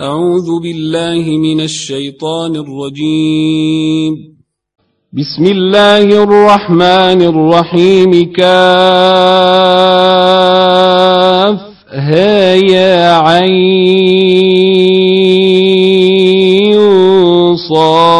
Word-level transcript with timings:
أعوذ 0.00 0.60
بالله 0.62 1.24
من 1.38 1.60
الشيطان 1.60 2.56
الرجيم. 2.56 4.14
بسم 5.12 5.44
الله 5.44 6.22
الرحمن 6.22 7.22
الرحيم. 7.22 8.32
كاف 8.32 8.46
ها 11.92 12.54
يا 12.54 13.14
عين 13.14 13.56
صاد. 17.56 18.19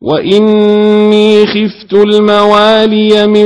وإني 0.00 1.46
خفت 1.46 1.92
الموالي 1.92 3.26
من 3.26 3.44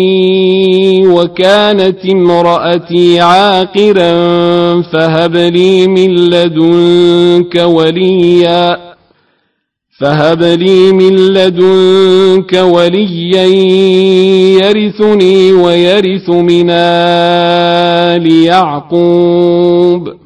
ورائي 0.00 1.06
وكانت 1.06 2.06
امرأتي 2.06 3.20
عاقرا 3.20 4.12
فهب 4.82 5.36
لي 5.36 5.86
من 5.86 6.14
لدنك 6.14 7.54
وليا 7.54 8.78
فهب 10.00 10.42
لي 10.42 10.92
من 10.92 11.16
لدنك 11.16 12.52
وليا 12.52 13.44
يرثني 14.62 15.52
ويرث 15.52 16.30
من 16.30 16.66
آل 16.70 18.32
يعقوب 18.32 20.19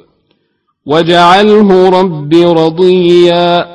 واجعله 0.87 1.89
رب 2.01 2.35
رضيا 2.35 3.67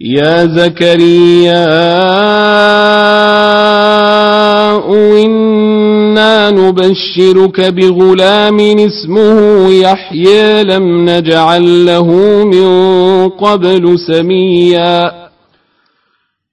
يا 0.00 0.46
زكريا 0.46 1.66
إنا 5.24 6.50
نبشرك 6.50 7.60
بغلام 7.60 8.60
اسمه 8.60 9.68
يحيى 9.72 10.64
لم 10.64 11.10
نجعل 11.10 11.86
له 11.86 12.06
من 12.44 12.68
قبل 13.28 13.98
سميا 13.98 15.21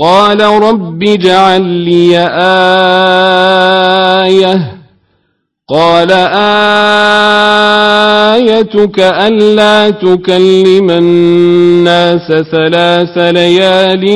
قال 0.00 0.40
رب 0.40 1.02
اجعل 1.02 1.62
لي 1.62 2.18
آية. 4.24 4.72
قال 5.68 6.12
آيتك 8.40 9.00
ألا 9.00 9.90
تكلم 9.90 10.90
الناس 10.90 12.32
ثلاث 12.52 13.18
ليال 13.18 14.08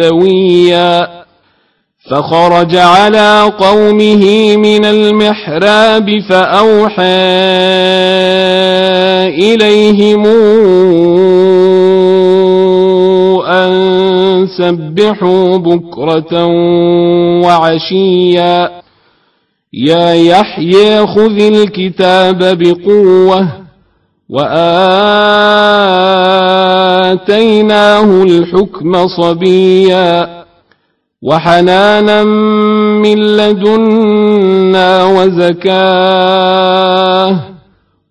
سويا. 0.00 1.08
فخرج 2.10 2.76
على 2.76 3.52
قومه 3.58 4.56
من 4.56 4.84
المحراب 4.84 6.10
فأوحى 6.30 7.02
إليهم 9.38 10.26
أن 13.46 14.05
سبحوا 14.46 15.56
بكرة 15.56 16.46
وعشيا. 17.44 18.70
يا 19.72 20.12
يحيى 20.12 21.06
خذ 21.06 21.40
الكتاب 21.40 22.38
بقوة 22.38 23.48
وآتيناه 24.30 24.82
الحكم 28.22 29.06
صبيا. 29.08 30.44
وحنانا 31.22 32.24
من 33.02 33.36
لدنا 33.36 35.04
وزكاة 35.04 36.20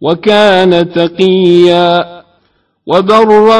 وكان 0.01 0.91
تقيا. 0.91 2.15
وبرا 2.87 3.59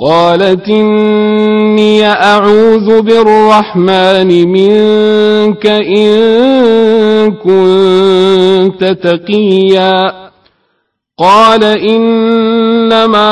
قالت 0.00 0.68
إني 0.68 2.06
أعوذ 2.06 3.02
بالرحمن 3.02 4.48
منك 4.48 5.66
إن 5.66 7.30
كنت 7.32 8.84
تقيا. 8.84 10.12
قال 11.18 11.64
إنما 11.64 13.30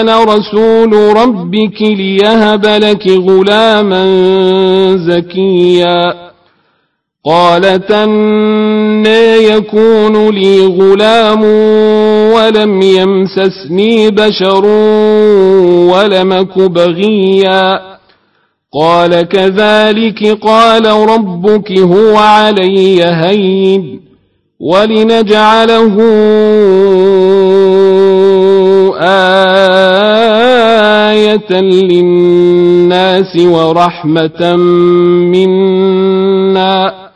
أنا 0.00 0.24
رسول 0.24 0.92
ربك 1.16 1.82
ليهب 1.82 2.66
لك 2.66 3.08
غلاما 3.08 4.04
زكيا. 4.96 6.27
قالت 7.24 7.90
أنا 7.90 9.36
يكون 9.36 10.28
لي 10.28 10.66
غلام 10.66 11.42
ولم 12.34 12.82
يمسسني 12.82 14.10
بشر 14.10 14.66
ولمك 15.92 16.58
بغيا. 16.58 17.80
قال 18.72 19.22
كذلك 19.22 20.38
قال 20.42 20.86
ربك 20.86 21.78
هو 21.78 22.16
علي 22.16 23.04
هين 23.04 24.00
ولنجعله 24.60 25.96
آية 31.10 31.60
للناس 31.60 33.36
ورحمة 33.36 34.56
منا. 35.32 37.07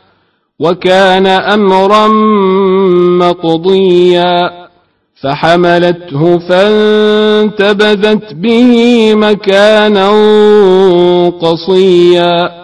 وكان 0.59 1.27
أمرا 1.27 2.07
مقضيا 3.17 4.63
فحملته 5.21 6.39
فانتبذت 6.49 8.33
به 8.33 9.11
مكانا 9.15 10.09
قصيا 11.29 12.63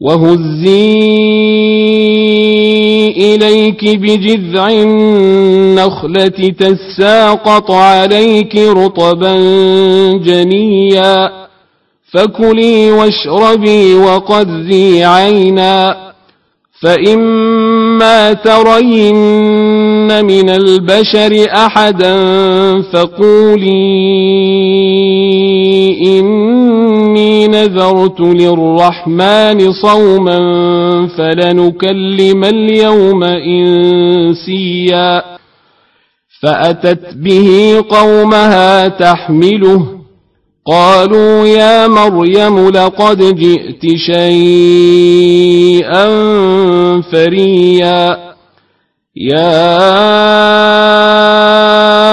وهزي 0.00 0.98
إليك 3.08 3.96
بجذع 3.96 4.68
النخلة 4.70 6.52
تساقط 6.58 7.70
عليك 7.70 8.56
رطبا 8.56 9.34
جنيا 10.24 11.30
فكلي 12.12 12.92
واشربي 12.92 13.94
وقذي 13.94 15.04
عينا 15.04 16.08
فإما 16.82 18.32
ترين 18.32 19.16
من 20.24 20.50
البشر 20.50 21.46
أحدا 21.54 22.14
فقولي 22.92 23.78
إني 26.02 26.97
نذرت 27.68 28.20
للرحمن 28.20 29.72
صوما 29.72 30.38
فلنكلم 31.18 32.44
اليوم 32.44 33.24
إنسيا 33.24 35.22
فأتت 36.42 37.14
به 37.14 37.74
قومها 37.90 38.88
تحمله 38.88 39.86
قالوا 40.66 41.46
يا 41.46 41.86
مريم 41.86 42.68
لقد 42.68 43.18
جئت 43.36 43.96
شيئا 43.96 46.06
فريا 47.12 48.18
يا 49.16 50.27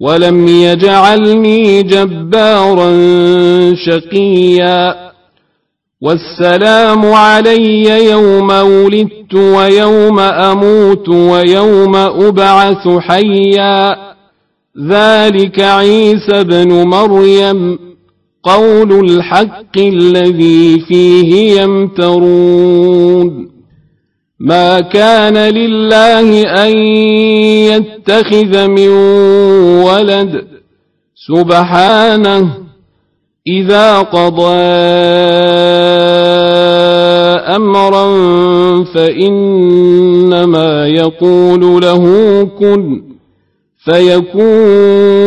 ولم 0.00 0.48
يجعلني 0.48 1.82
جبارا 1.82 2.90
شقيا 3.74 5.06
والسلام 6.00 7.04
علي 7.12 8.10
يوم 8.10 8.50
ولدت 8.50 9.34
ويوم 9.34 10.18
أموت 10.18 11.08
ويوم 11.08 11.96
ابعث 11.96 12.88
حيا 12.88 13.96
ذلك 14.88 15.60
عيسى 15.60 16.44
بن 16.44 16.72
مريم 16.72 17.78
قول 18.42 19.10
الحق 19.10 19.78
الذي 19.78 20.80
فيه 20.88 21.60
يمترون 21.60 23.55
ما 24.40 24.80
كان 24.80 25.36
لله 25.36 26.42
أن 26.42 26.76
يتخذ 27.72 28.68
من 28.68 28.88
ولد. 29.82 30.44
سبحانه 31.28 32.48
إذا 33.46 33.98
قضى 33.98 34.56
أمرا 37.56 38.06
فإنما 38.94 40.86
يقول 40.86 41.82
له 41.82 42.04
كن 42.58 43.02
فيكون. 43.84 45.26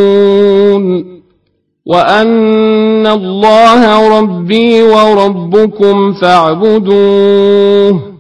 وأن 1.86 3.08
الله 3.08 4.20
ربي 4.20 4.84
وربكم 4.84 6.14
فاعبدوه. 6.14 8.19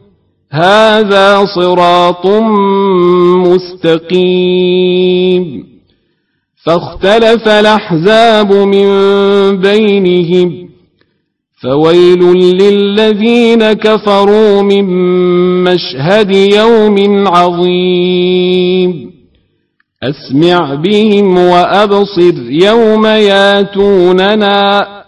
هذا 0.51 1.45
صراط 1.55 2.27
مستقيم. 3.47 5.63
فاختلف 6.65 7.47
الأحزاب 7.47 8.53
من 8.53 8.87
بينهم. 9.57 10.69
فويل 11.63 12.33
للذين 12.33 13.73
كفروا 13.73 14.61
من 14.61 14.85
مشهد 15.63 16.31
يوم 16.31 17.27
عظيم. 17.27 19.11
أسمع 20.03 20.75
بهم 20.75 21.37
وأبصر 21.37 22.33
يوم 22.49 23.05
ياتوننا. 23.05 24.98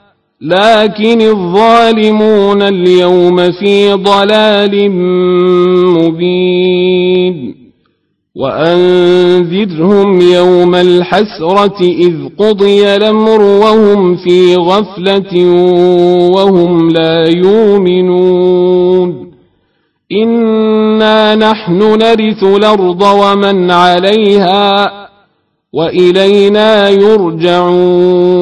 لكن 0.41 1.21
الظالمون 1.21 2.61
اليوم 2.61 3.51
في 3.51 3.93
ضلال 3.93 4.91
مبين. 5.97 7.55
وأنذرهم 8.35 10.21
يوم 10.21 10.75
الحسرة 10.75 11.81
إذ 11.81 12.13
قضي 12.39 12.95
الأمر 12.95 13.41
وهم 13.41 14.15
في 14.15 14.55
غفلة 14.55 15.45
وهم 16.35 16.89
لا 16.89 17.29
يؤمنون. 17.29 19.31
إنا 20.11 21.35
نحن 21.35 21.77
نرث 21.77 22.43
الأرض 22.43 23.01
ومن 23.01 23.71
عليها 23.71 24.91
وإلينا 25.73 26.89
يرجعون. 26.89 28.41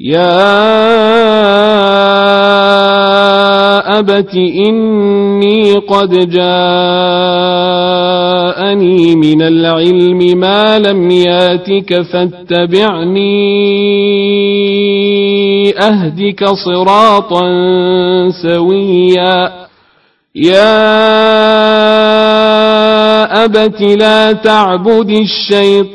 يا 0.00 0.34
أبت 3.98 4.34
إني 4.34 5.72
قد 5.72 6.10
جاءني 6.30 6.44
من 9.16 9.42
العلم 9.42 10.38
ما 10.38 10.78
لم 10.78 11.10
ياتك 11.10 12.02
فاتبعني 12.02 13.44
أهدك 15.78 16.44
صراطا 16.44 17.40
سويا 18.42 19.52
يا 20.34 20.74
أبت 23.44 23.80
لا 23.82 24.32
تعبد 24.32 25.10
الشيطان 25.10 25.94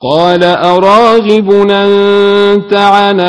قال 0.00 0.44
أراغب 0.44 1.52
أنت 1.70 2.74
عن 2.74 3.20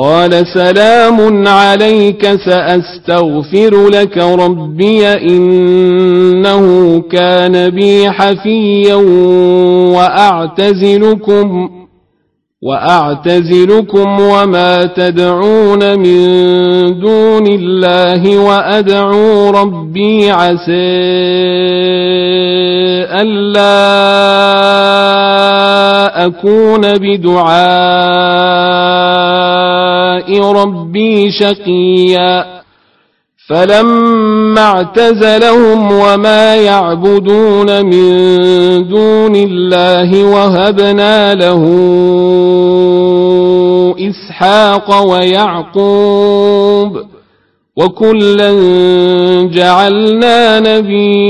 قال 0.00 0.46
سلام 0.46 1.48
عليك 1.48 2.26
سأستغفر 2.26 3.88
لك 3.88 4.18
ربي 4.18 5.06
إنه 5.06 6.64
كان 7.00 7.70
بي 7.70 8.10
حفيا 8.10 8.94
وأعتزلكم 9.94 11.68
وأعتزلكم 12.62 14.20
وما 14.20 14.84
تدعون 14.84 15.98
من 15.98 16.24
دون 17.00 17.46
الله 17.46 18.38
وأدعو 18.38 19.50
ربي 19.50 20.30
عسى 20.30 21.04
ألا 23.20 23.86
أكون 26.26 26.80
بدعاء 26.98 28.44
ربي 30.40 31.30
شقيا. 31.30 32.54
فلما 33.48 34.60
اعتزلهم 34.60 35.92
وما 35.92 36.56
يعبدون 36.56 37.84
من 37.86 38.08
دون 38.88 39.36
الله 39.36 40.24
وهبنا 40.24 41.34
له 41.34 41.64
إسحاق 44.10 45.02
ويعقوب 45.10 47.02
وكلا 47.76 48.52
جعلنا 49.52 50.60
نبيئا 50.60 51.24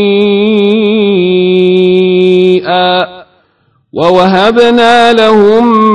ووهبنا 3.93 5.13
لهم 5.13 5.95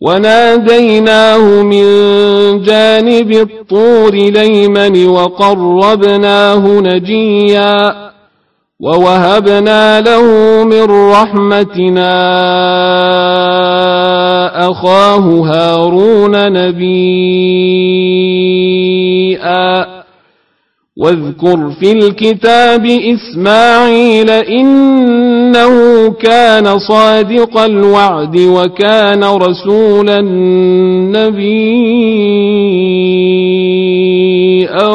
وناديناه 0.00 1.62
من 1.62 1.84
جانب 2.62 3.32
الطور 3.32 4.14
ليمن 4.14 5.06
وقربناه 5.06 6.80
نجيا 6.80 8.10
ووهبنا 8.80 10.00
له 10.00 10.24
من 10.64 11.10
رحمتنا 11.12 12.10
أخاه 14.70 15.18
هارون 15.18 16.52
نبيئا 16.52 17.60
واذكر 21.00 21.70
في 21.80 21.92
الكتاب 21.92 22.86
إسماعيل 22.86 24.30
إنه 24.30 25.74
كان 26.10 26.78
صادق 26.78 27.58
الوعد 27.58 28.36
وكان 28.40 29.24
رسولا 29.24 30.20
نبيا 33.50 34.86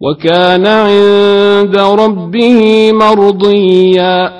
وكان 0.00 0.66
عند 0.66 1.76
ربه 1.76 2.92
مرضيا 2.92 4.39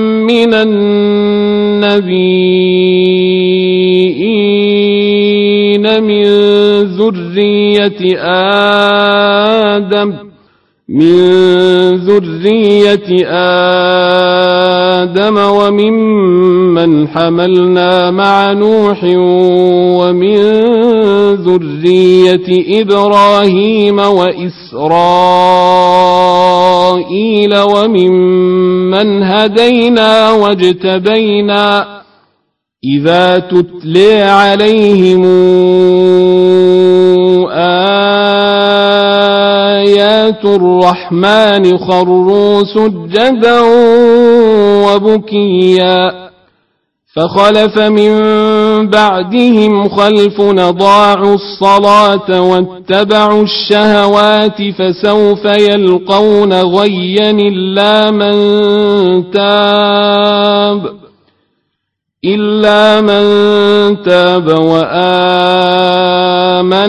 من 0.27 0.53
النبيين 4.61 6.03
من 6.03 6.23
ذرية 6.83 8.17
آدم 9.77 10.30
من 10.91 11.15
ذرية 11.95 13.27
آدم 14.99 15.37
وممن 15.37 17.07
حملنا 17.07 18.11
مع 18.11 18.51
نوح 18.51 19.03
ومن 19.99 20.35
ذرية 21.33 22.81
إبراهيم 22.81 23.99
وإسرائيل 23.99 24.81
وممن 27.57 29.23
هدينا 29.23 30.31
واجتبينا 30.31 32.01
إذا 32.83 33.39
تتلي 33.39 34.23
عليهم 34.23 35.25
آيات 40.31 40.45
الرحمن 40.45 41.77
خروا 41.77 42.63
سجدا 42.63 43.61
وبكيا 44.85 46.31
فخلف 47.15 47.79
من 47.79 48.11
بعدهم 48.89 49.89
خلف 49.89 50.41
نضاعوا 50.41 51.35
الصلاة 51.35 52.41
واتبعوا 52.41 53.43
الشهوات 53.43 54.57
فسوف 54.79 55.45
يلقون 55.45 56.53
غيا 56.53 57.31
إلا 57.31 58.11
من 58.11 58.33
تاب 59.31 61.00
إلا 62.25 63.01
من 63.01 63.23
تاب 64.03 64.47
وآمن 64.47 64.93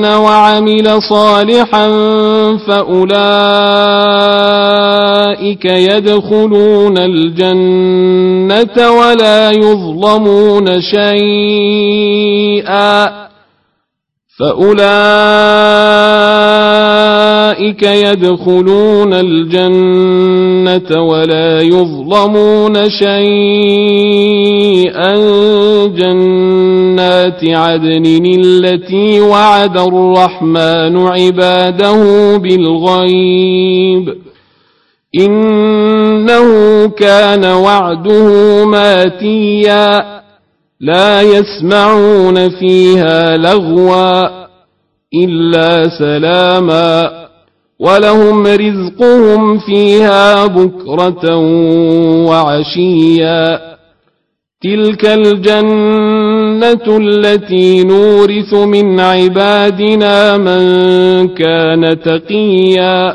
وعمل 0.04 1.02
صالحا 1.02 1.88
فأولئك 2.68 3.24
يدخلون 5.64 6.98
الجنة 6.98 8.90
ولا 8.90 9.50
يظلمون 9.50 10.80
شيئا 10.80 12.02
فأولئك 14.38 15.71
أولئك 17.62 17.82
يدخلون 17.82 19.12
الجنة 19.14 21.02
ولا 21.02 21.60
يظلمون 21.60 22.90
شيئا. 22.90 23.16
جنات 25.86 27.44
عدن 27.44 28.32
التي 28.38 29.20
وعد 29.20 29.78
الرحمن 29.78 30.96
عباده 30.96 32.36
بالغيب. 32.36 34.14
إنه 35.20 36.48
كان 36.88 37.44
وعده 37.44 38.64
ماتيا. 38.64 40.02
لا 40.80 41.22
يسمعون 41.22 42.48
فيها 42.48 43.36
لغوا 43.36 44.42
إلا 45.14 45.88
سلاما. 45.98 47.21
ولهم 47.82 48.46
رزقهم 48.46 49.58
فيها 49.58 50.46
بكرة 50.46 51.36
وعشيا. 52.26 53.60
تلك 54.62 55.06
الجنة 55.06 56.96
التي 56.98 57.84
نورث 57.84 58.54
من 58.54 59.00
عبادنا 59.00 60.38
من 60.38 61.28
كان 61.28 62.00
تقيا. 62.00 63.14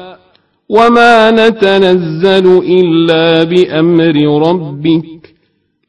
وما 0.69 1.31
نتنزل 1.31 2.61
إلا 2.69 3.43
بأمر 3.43 4.47
ربك. 4.49 5.03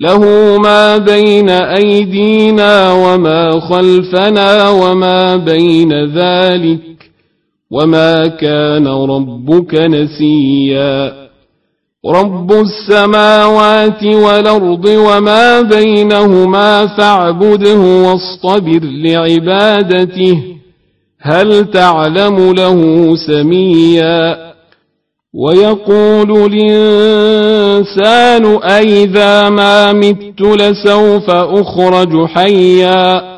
له 0.01 0.25
ما 0.59 0.97
بين 0.97 1.51
أيدينا 1.51 2.93
وما 2.93 3.61
خلفنا 3.61 4.69
وما 4.69 5.37
بين 5.37 6.05
ذلك. 6.05 6.88
وما 7.71 8.27
كان 8.27 8.87
ربك 8.89 9.75
نسيا 9.75 11.13
رب 12.07 12.53
السماوات 12.53 14.05
والأرض 14.05 14.85
وما 14.87 15.61
بينهما 15.61 16.87
فاعبده 16.87 17.77
واصطبر 17.79 18.81
لعبادته 18.83 20.43
هل 21.21 21.71
تعلم 21.71 22.53
له 22.53 23.15
سميا 23.27 24.49
ويقول 25.35 26.53
الإنسان 26.53 28.45
أئذا 28.63 29.49
ما 29.49 29.93
مت 29.93 30.41
لسوف 30.41 31.31
أخرج 31.31 32.25
حيا 32.27 33.38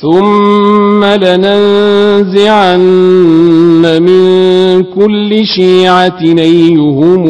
ثم 0.00 1.04
لننزعن 1.04 2.82
من 4.02 4.82
كل 4.82 5.46
شيعة 5.56 6.22
نيهم 6.22 7.24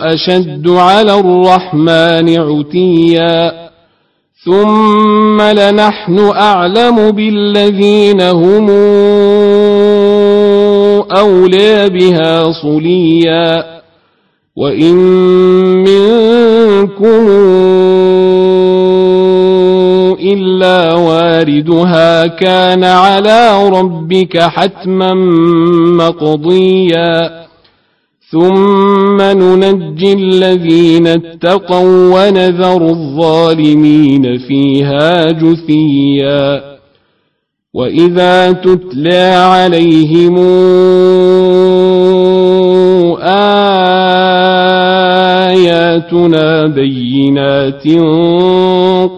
أشد 0.00 0.68
على 0.68 1.20
الرحمن 1.20 2.38
عتيا 2.38 3.52
ثم 4.44 5.42
لنحن 5.42 6.18
أعلم 6.18 7.10
بالذين 7.10 8.20
هم 8.20 8.70
أولى 11.16 11.88
بها 11.88 12.52
صليا 12.62 13.64
وإن 14.56 14.94
منكم 15.84 17.28
واردها 21.44 22.26
كان 22.26 22.84
على 22.84 23.68
ربك 23.68 24.38
حتما 24.38 25.14
مقضيا. 25.98 27.44
ثم 28.30 29.22
ننجي 29.22 30.12
الذين 30.12 31.06
اتقوا 31.06 32.14
ونذر 32.14 32.88
الظالمين 32.88 34.38
فيها 34.38 35.30
جثيا. 35.30 36.74
وإذا 37.74 38.52
تتلى 38.52 39.34
عليهم 39.34 40.38
اياتنا 45.94 46.66
بينات 46.66 47.86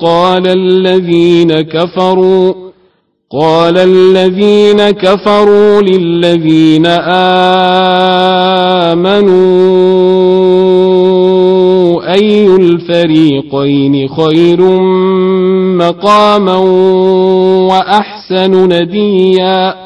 قال 0.02 0.46
الذين 0.46 1.60
كفروا 1.60 2.54
قال 3.32 3.78
الذين 3.78 4.90
كفروا 4.90 5.82
للذين 5.82 6.86
آمنوا 8.86 9.32
أي 12.14 12.46
الفريقين 12.46 14.08
خير 14.08 14.60
مقاما 15.76 16.56
وأحسن 17.68 18.64
نديا 18.72 19.86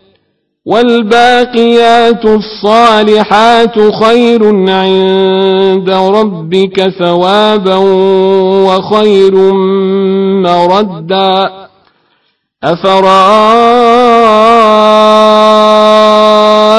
والباقيات 0.65 2.25
الصالحات 2.25 3.79
خير 4.03 4.69
عند 4.69 5.89
ربك 5.89 6.89
ثوابا 6.99 7.75
وخير 8.67 9.35
مردا. 10.43 11.49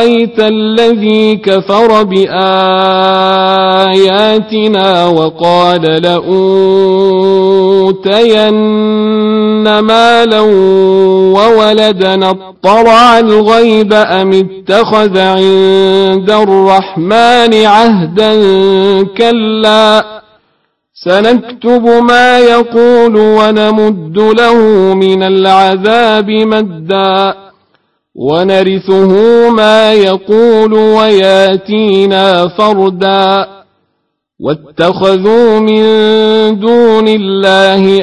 أفرأيت 0.03 0.41
الذي 0.41 1.37
كفر 1.37 2.03
بآياتنا 2.03 2.27
وقال 5.07 5.83
لأوتين 6.03 7.39
مالا 9.81 10.41
وولدنا 11.37 12.31
اطلع 12.31 13.19
الغيب 13.19 13.93
أم 13.93 14.33
اتخذ 14.33 15.19
عند 15.19 16.31
الرحمن 16.31 17.55
عهدا 17.67 18.33
كلا 19.17 20.05
سنكتب 21.05 21.87
ما 21.87 22.39
يقول 22.39 23.17
ونمد 23.17 24.19
له 24.19 24.55
من 24.95 25.23
العذاب 25.23 26.31
مدا 26.31 27.35
ونرثه 28.15 29.13
ما 29.51 29.93
يقول 29.93 30.73
وياتينا 30.73 32.49
فردا. 32.49 33.47
واتخذوا 34.41 35.59
من 35.59 35.83
دون 36.61 37.09
الله 37.09 38.01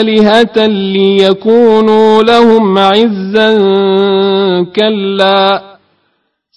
آلهة 0.00 0.66
ليكونوا 0.66 2.22
لهم 2.22 2.78
عزا 2.78 3.52
كلا. 4.76 5.62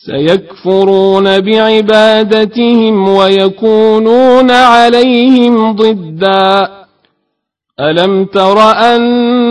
سيكفرون 0.06 1.40
بعبادتهم 1.40 3.10
ويكونون 3.10 4.52
عليهم 4.52 5.76
ضدا. 5.76 6.70
ألم 7.80 8.26
تر 8.26 8.60
أنا 8.72 9.47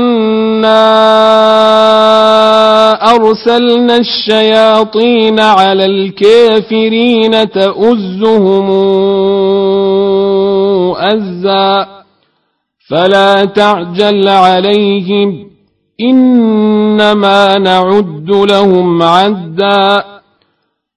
أرسلنا 3.17 3.97
الشياطين 3.97 5.41
على 5.41 5.85
الكافرين 5.85 7.51
تؤزهم 7.51 8.71
أزا 10.97 11.87
فلا 12.91 13.45
تعجل 13.45 14.29
عليهم 14.29 15.47
إنما 16.01 17.59
نعد 17.59 18.31
لهم 18.31 19.03
عدا 19.03 20.05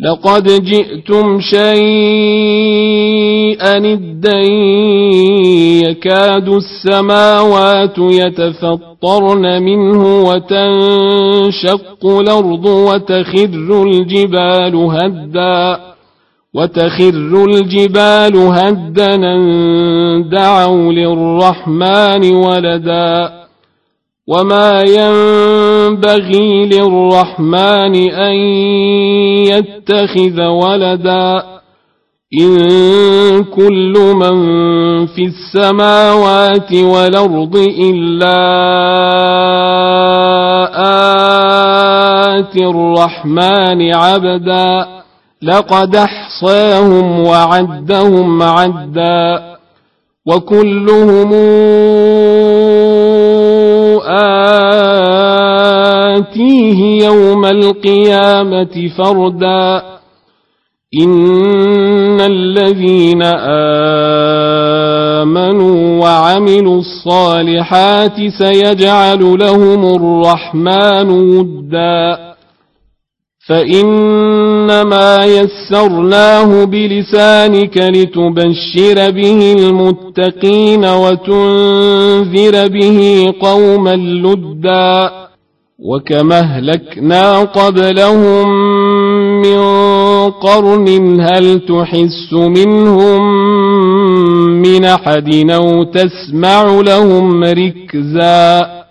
لقد 0.00 0.64
جئتم 0.64 1.40
شيئا 1.40 1.66
إدا 3.76 4.38
يكاد 5.88 6.48
السماوات 6.48 7.98
يتفطرن 7.98 9.62
منه 9.62 10.22
وتنشق 10.22 12.06
الأرض 12.06 12.64
وتخر 12.66 13.82
الجبال 13.82 14.76
هدا 14.76 15.80
وتخر 16.54 17.44
الجبال 17.44 18.36
هدنا 18.36 19.34
دعوا 20.32 20.92
للرحمن 20.92 22.34
ولدا 22.34 23.41
وما 24.28 24.80
ينبغي 24.80 26.66
للرحمن 26.66 28.10
أن 28.10 28.34
يتخذ 29.50 30.42
ولدا 30.42 31.42
إن 32.40 32.54
كل 33.44 33.92
من 34.14 34.36
في 35.06 35.22
السماوات 35.24 36.72
والأرض 36.74 37.56
إلا 37.78 38.38
آتي 42.38 42.66
الرحمن 42.66 43.94
عبدا 43.94 44.86
لقد 45.42 45.96
احصاهم 45.96 47.20
وعدهم 47.20 48.42
عدا 48.42 49.52
وكلهم 50.26 51.32
آتيه 56.16 57.04
يوم 57.04 57.44
القيامة 57.44 58.90
فردا. 58.98 59.82
إن 61.04 62.20
الذين 62.20 63.22
آمنوا 65.22 66.02
وعملوا 66.02 66.78
الصالحات 66.78 68.16
سيجعل 68.38 69.38
لهم 69.38 69.96
الرحمن 69.96 71.10
ودا. 71.10 72.31
فإنما 73.52 75.24
يسرناه 75.24 76.64
بلسانك 76.64 77.76
لتبشر 77.76 79.10
به 79.10 79.54
المتقين 79.58 80.84
وتنذر 80.84 82.68
به 82.68 83.26
قوما 83.40 83.96
لدا 83.96 85.10
وكما 85.78 86.38
أهلكنا 86.40 87.38
قبلهم 87.38 88.48
من 89.42 89.60
قرن 90.30 91.20
هل 91.20 91.60
تحس 91.60 92.32
منهم 92.32 93.22
من 94.62 94.84
أحد 94.84 95.50
أو 95.50 95.84
تسمع 95.84 96.80
لهم 96.80 97.44
ركزاً 97.44 98.81